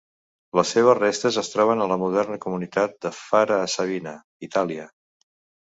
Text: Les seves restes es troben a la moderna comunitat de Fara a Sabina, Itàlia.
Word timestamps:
Les 0.59 0.69
seves 0.75 0.95
restes 0.99 1.37
es 1.41 1.51
troben 1.57 1.85
a 1.85 1.87
la 1.91 1.99
moderna 2.05 2.41
comunitat 2.47 2.99
de 3.07 3.15
Fara 3.21 3.61
a 3.69 3.69
Sabina, 3.77 4.17
Itàlia. 4.51 4.91